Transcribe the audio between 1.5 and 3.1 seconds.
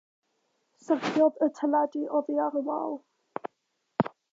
teledu oddi ar y wal.